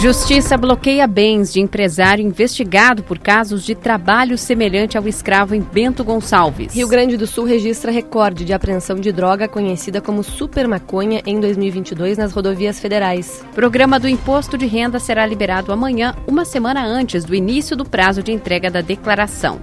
[0.00, 6.04] Justiça bloqueia bens de empresário investigado por casos de trabalho semelhante ao escravo em Bento
[6.04, 6.72] Gonçalves.
[6.72, 11.40] Rio Grande do Sul registra recorde de apreensão de droga conhecida como super maconha em
[11.40, 13.44] 2022 nas rodovias federais.
[13.56, 18.22] Programa do imposto de renda será liberado amanhã, uma semana antes do início do prazo
[18.22, 19.60] de entrega da declaração.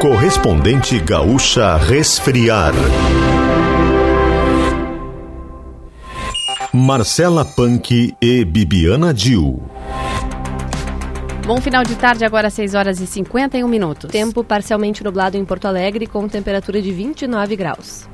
[0.00, 2.72] Correspondente gaúcha resfriar.
[6.80, 9.62] Marcela Punk e Bibiana Dil.
[11.46, 14.10] Bom final de tarde, agora 6 horas e 51 minutos.
[14.10, 18.08] Tempo parcialmente nublado em Porto Alegre, com temperatura de 29 graus.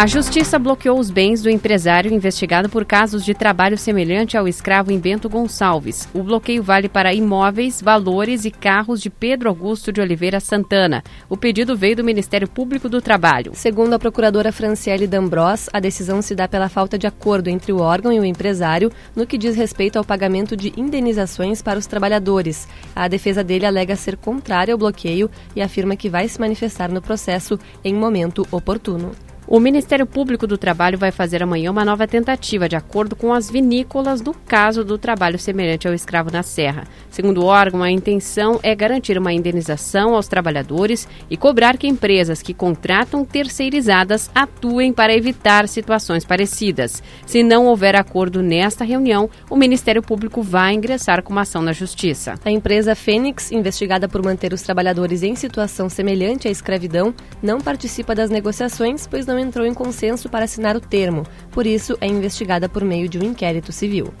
[0.00, 4.90] A justiça bloqueou os bens do empresário investigado por casos de trabalho semelhante ao escravo
[4.90, 6.08] em Bento Gonçalves.
[6.14, 11.04] O bloqueio vale para imóveis, valores e carros de Pedro Augusto de Oliveira Santana.
[11.28, 13.52] O pedido veio do Ministério Público do Trabalho.
[13.54, 17.80] Segundo a procuradora Franciele D'Ambros, a decisão se dá pela falta de acordo entre o
[17.80, 22.66] órgão e o empresário no que diz respeito ao pagamento de indenizações para os trabalhadores.
[22.96, 27.02] A defesa dele alega ser contrária ao bloqueio e afirma que vai se manifestar no
[27.02, 29.12] processo em momento oportuno.
[29.50, 33.50] O Ministério Público do Trabalho vai fazer amanhã uma nova tentativa, de acordo com as
[33.50, 36.84] vinícolas, do caso do trabalho semelhante ao escravo na Serra.
[37.10, 42.42] Segundo o órgão, a intenção é garantir uma indenização aos trabalhadores e cobrar que empresas
[42.42, 47.02] que contratam terceirizadas atuem para evitar situações parecidas.
[47.26, 51.72] Se não houver acordo nesta reunião, o Ministério Público vai ingressar com uma ação na
[51.72, 52.34] Justiça.
[52.44, 57.12] A empresa Fênix, investigada por manter os trabalhadores em situação semelhante à escravidão,
[57.42, 61.96] não participa das negociações, pois não entrou em consenso para assinar o termo, por isso
[62.00, 64.12] é investigada por meio de um inquérito civil.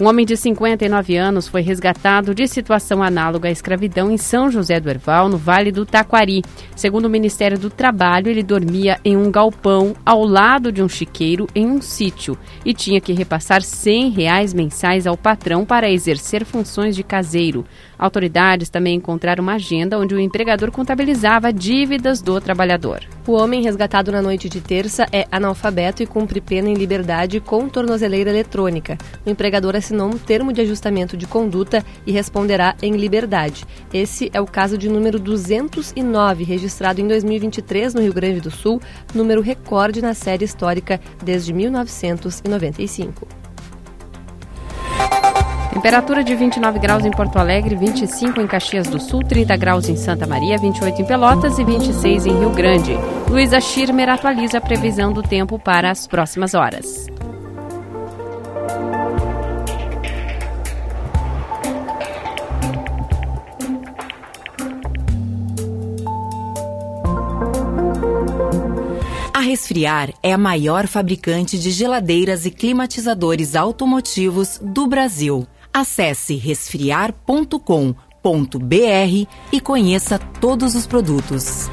[0.00, 4.78] Um homem de 59 anos foi resgatado de situação análoga à escravidão em São José
[4.78, 6.44] do Herval, no Vale do Taquari.
[6.76, 11.48] Segundo o Ministério do Trabalho, ele dormia em um galpão ao lado de um chiqueiro
[11.52, 16.94] em um sítio e tinha que repassar 100 reais mensais ao patrão para exercer funções
[16.94, 17.64] de caseiro.
[17.98, 23.17] Autoridades também encontraram uma agenda onde o empregador contabilizava dívidas do trabalhador.
[23.28, 27.68] O homem resgatado na noite de terça é analfabeto e cumpre pena em liberdade com
[27.68, 28.96] tornozeleira eletrônica.
[29.26, 33.66] O empregador assinou um termo de ajustamento de conduta e responderá em liberdade.
[33.92, 38.80] Esse é o caso de número 209, registrado em 2023 no Rio Grande do Sul,
[39.14, 43.37] número recorde na série histórica desde 1995.
[45.78, 49.94] Temperatura de 29 graus em Porto Alegre, 25 em Caxias do Sul, 30 graus em
[49.94, 52.96] Santa Maria, 28 em Pelotas e 26 em Rio Grande.
[53.30, 57.06] Luísa Schirmer atualiza a previsão do tempo para as próximas horas.
[69.32, 75.46] A Resfriar é a maior fabricante de geladeiras e climatizadores automotivos do Brasil.
[75.72, 77.98] Acesse resfriar.com.br
[79.52, 81.70] e conheça todos os produtos.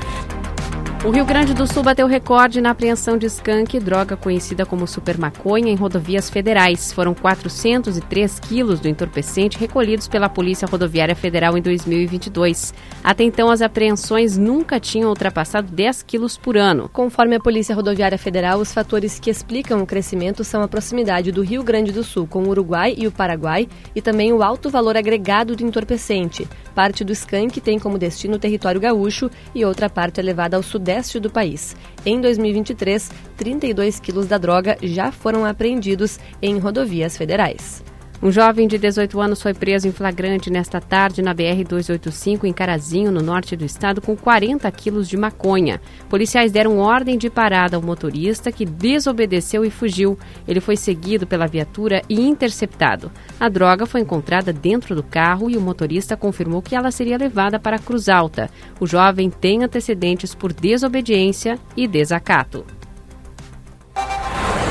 [1.05, 5.19] O Rio Grande do Sul bateu recorde na apreensão de skunk, droga conhecida como super
[5.19, 6.91] maconha, em rodovias federais.
[6.91, 12.73] Foram 403 quilos do entorpecente recolhidos pela Polícia Rodoviária Federal em 2022.
[13.03, 16.89] Até então, as apreensões nunca tinham ultrapassado 10 quilos por ano.
[16.89, 21.43] Conforme a Polícia Rodoviária Federal, os fatores que explicam o crescimento são a proximidade do
[21.43, 24.97] Rio Grande do Sul com o Uruguai e o Paraguai e também o alto valor
[24.97, 26.47] agregado do entorpecente.
[26.73, 30.63] Parte do skunk tem como destino o território gaúcho e outra parte é levada ao
[30.63, 31.75] sudeste do país.
[32.05, 37.83] Em 2023, 32 quilos da droga já foram apreendidos em rodovias federais.
[38.21, 43.11] Um jovem de 18 anos foi preso em flagrante nesta tarde na BR-285, em Carazinho,
[43.11, 45.81] no norte do estado, com 40 quilos de maconha.
[46.09, 50.17] Policiais deram ordem de parada ao motorista, que desobedeceu e fugiu.
[50.47, 53.11] Ele foi seguido pela viatura e interceptado.
[53.39, 57.59] A droga foi encontrada dentro do carro e o motorista confirmou que ela seria levada
[57.59, 58.49] para a Cruz Alta.
[58.79, 62.65] O jovem tem antecedentes por desobediência e desacato.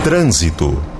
[0.02, 0.93] Trânsito.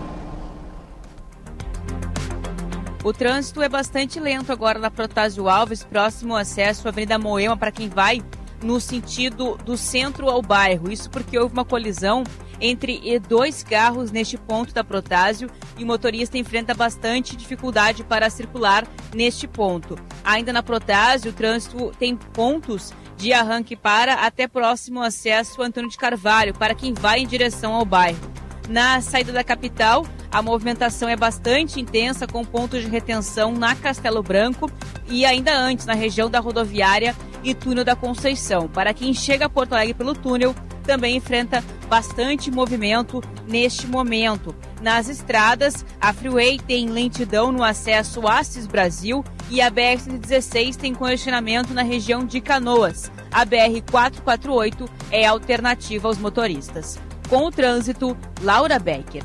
[3.05, 7.71] O trânsito é bastante lento agora na Protásio Alves, próximo acesso à Avenida Moema, para
[7.71, 8.23] quem vai
[8.63, 10.91] no sentido do centro ao bairro.
[10.91, 12.25] Isso porque houve uma colisão
[12.59, 18.89] entre dois carros neste ponto da Protásio e o motorista enfrenta bastante dificuldade para circular
[19.15, 19.99] neste ponto.
[20.25, 25.99] Ainda na Protásio, o trânsito tem pontos de arranque para até próximo acesso Antônio de
[25.99, 28.33] Carvalho, para quem vai em direção ao bairro.
[28.67, 34.21] Na saída da capital, a movimentação é bastante intensa, com pontos de retenção na Castelo
[34.21, 34.69] Branco
[35.09, 37.15] e ainda antes na região da rodoviária
[37.45, 38.67] e túnel da Conceição.
[38.67, 40.53] Para quem chega a Porto Alegre pelo túnel,
[40.83, 44.53] também enfrenta bastante movimento neste momento.
[44.83, 51.73] Nas estradas, a Freeway tem lentidão no acesso Assis Brasil e a BR-116 tem congestionamento
[51.73, 53.09] na região de Canoas.
[53.31, 56.99] A BR-448 é alternativa aos motoristas.
[57.29, 59.23] Com o trânsito, Laura Becker.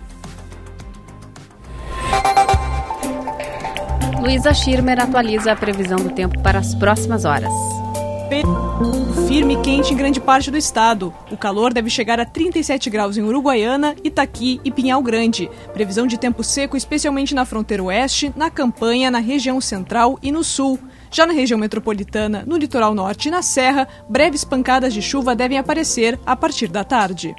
[4.19, 7.53] Luísa Schirmer atualiza a previsão do tempo para as próximas horas.
[9.27, 11.13] Firme e quente em grande parte do estado.
[11.31, 15.49] O calor deve chegar a 37 graus em Uruguaiana, Itaqui e Pinhal Grande.
[15.73, 20.43] Previsão de tempo seco, especialmente na fronteira oeste, na campanha, na região central e no
[20.43, 20.77] sul.
[21.09, 25.57] Já na região metropolitana, no litoral norte e na serra, breves pancadas de chuva devem
[25.57, 27.35] aparecer a partir da tarde.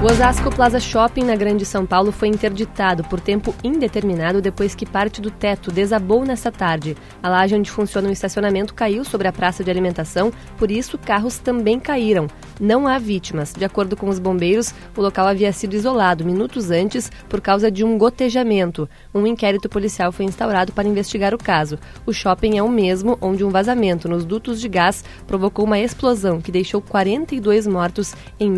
[0.00, 4.86] O Osasco Plaza Shopping na Grande São Paulo foi interditado por tempo indeterminado depois que
[4.86, 6.96] parte do teto desabou nesta tarde.
[7.20, 11.38] A laje onde funciona o estacionamento caiu sobre a praça de alimentação, por isso carros
[11.38, 12.28] também caíram.
[12.60, 13.52] Não há vítimas.
[13.52, 17.82] De acordo com os bombeiros, o local havia sido isolado minutos antes por causa de
[17.82, 18.88] um gotejamento.
[19.12, 21.76] Um inquérito policial foi instaurado para investigar o caso.
[22.06, 26.40] O shopping é o mesmo onde um vazamento nos dutos de gás provocou uma explosão
[26.40, 28.48] que deixou 42 mortos em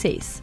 [0.00, 0.42] 1996.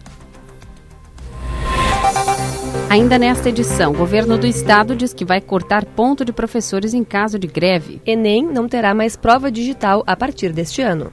[2.90, 7.04] Ainda nesta edição, o governo do estado diz que vai cortar ponto de professores em
[7.04, 8.02] caso de greve.
[8.06, 11.12] Enem não terá mais prova digital a partir deste ano.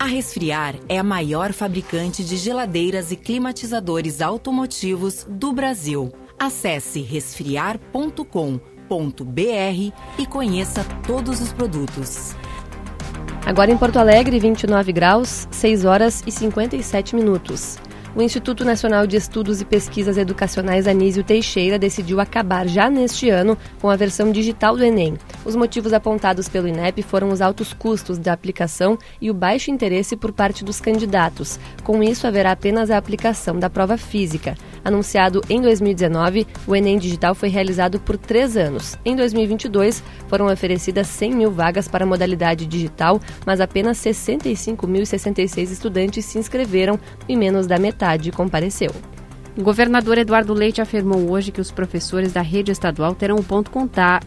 [0.00, 6.12] A Resfriar é a maior fabricante de geladeiras e climatizadores automotivos do Brasil.
[6.38, 8.28] Acesse resfriar.com.br
[10.18, 12.34] e conheça todos os produtos.
[13.48, 17.78] Agora em Porto Alegre, 29 graus, 6 horas e 57 minutos.
[18.14, 23.56] O Instituto Nacional de Estudos e Pesquisas Educacionais Anísio Teixeira decidiu acabar já neste ano
[23.80, 25.16] com a versão digital do Enem.
[25.46, 30.14] Os motivos apontados pelo INEP foram os altos custos da aplicação e o baixo interesse
[30.14, 31.58] por parte dos candidatos.
[31.82, 34.56] Com isso, haverá apenas a aplicação da prova física.
[34.88, 38.96] Anunciado em 2019, o Enem Digital foi realizado por três anos.
[39.04, 46.24] Em 2022, foram oferecidas 100 mil vagas para a modalidade digital, mas apenas 65.066 estudantes
[46.24, 46.98] se inscreveram
[47.28, 48.90] e menos da metade compareceu.
[49.58, 53.42] O governador Eduardo Leite afirmou hoje que os professores da rede estadual terão o um
[53.42, 53.72] ponto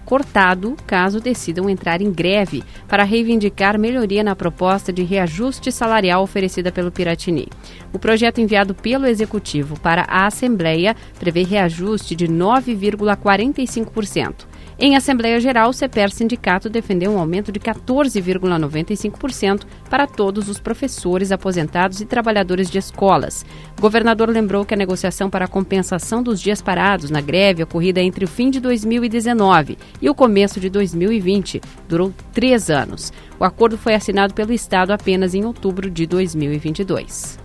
[0.04, 6.70] cortado caso decidam entrar em greve para reivindicar melhoria na proposta de reajuste salarial oferecida
[6.70, 7.48] pelo Piratini.
[7.94, 14.51] O projeto enviado pelo Executivo para a Assembleia prevê reajuste de 9,45%.
[14.84, 21.32] Em Assembleia Geral, o CEPER Sindicato defendeu um aumento de 14,95% para todos os professores,
[21.32, 23.46] aposentados e trabalhadores de escolas.
[23.78, 28.02] O governador lembrou que a negociação para a compensação dos dias parados na greve ocorrida
[28.02, 33.14] entre o fim de 2019 e o começo de 2020 durou três anos.
[33.40, 37.41] O acordo foi assinado pelo Estado apenas em outubro de 2022.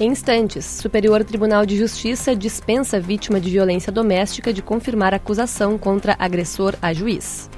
[0.00, 6.14] Em instantes, Superior Tribunal de Justiça dispensa vítima de violência doméstica de confirmar acusação contra
[6.20, 7.50] agressor a juiz.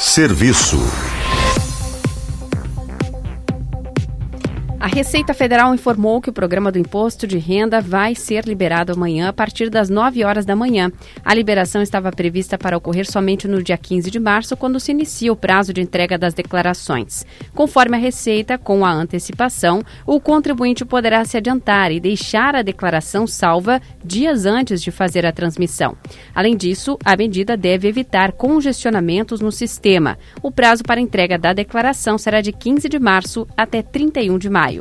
[0.00, 0.78] Serviço.
[4.84, 9.30] A Receita Federal informou que o programa do Imposto de Renda vai ser liberado amanhã
[9.30, 10.92] a partir das 9 horas da manhã.
[11.24, 15.32] A liberação estava prevista para ocorrer somente no dia 15 de março, quando se inicia
[15.32, 17.24] o prazo de entrega das declarações.
[17.54, 23.26] Conforme a Receita, com a antecipação, o contribuinte poderá se adiantar e deixar a declaração
[23.26, 25.96] salva dias antes de fazer a transmissão.
[26.34, 30.18] Além disso, a medida deve evitar congestionamentos no sistema.
[30.42, 34.73] O prazo para entrega da declaração será de 15 de março até 31 de maio.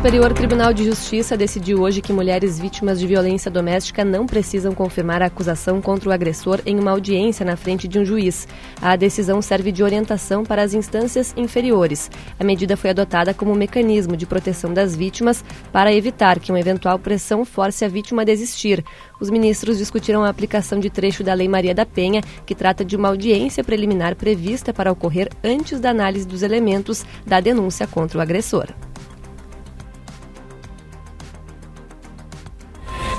[0.00, 5.20] Superior Tribunal de Justiça decidiu hoje que mulheres vítimas de violência doméstica não precisam confirmar
[5.20, 8.48] a acusação contra o agressor em uma audiência na frente de um juiz.
[8.80, 12.10] A decisão serve de orientação para as instâncias inferiores.
[12.38, 16.98] A medida foi adotada como mecanismo de proteção das vítimas para evitar que uma eventual
[16.98, 18.82] pressão force a vítima a desistir.
[19.20, 22.96] Os ministros discutiram a aplicação de trecho da Lei Maria da Penha, que trata de
[22.96, 28.22] uma audiência preliminar prevista para ocorrer antes da análise dos elementos da denúncia contra o
[28.22, 28.66] agressor.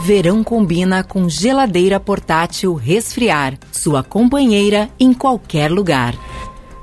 [0.04, 6.16] Verão combina com geladeira portátil resfriar, sua companheira em qualquer lugar.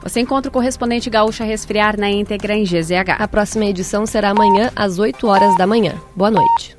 [0.01, 3.17] Você encontra o correspondente Gaúcha Resfriar na íntegra em GZH.
[3.19, 5.95] A próxima edição será amanhã às 8 horas da manhã.
[6.15, 6.78] Boa noite.